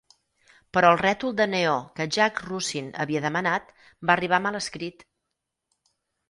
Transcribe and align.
Però 0.77 0.87
el 0.93 0.99
rètol 1.01 1.35
de 1.41 1.45
neó 1.51 1.75
que 1.99 2.07
Jack 2.15 2.41
Russin 2.45 2.87
havia 3.05 3.21
demanat 3.27 3.69
va 4.11 4.15
arribar 4.17 4.41
mal 4.47 4.59
escrit. 4.63 5.07